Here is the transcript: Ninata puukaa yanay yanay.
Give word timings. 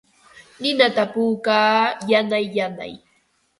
Ninata 0.61 1.03
puukaa 1.13 1.81
yanay 2.09 2.45
yanay. 2.57 2.93